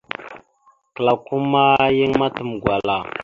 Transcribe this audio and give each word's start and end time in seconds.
Klakom 0.95 1.43
ma 1.51 1.65
yan 1.99 2.13
matam 2.21 2.49
gwala. 2.61 2.97